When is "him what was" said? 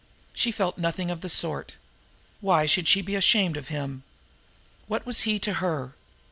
3.67-5.21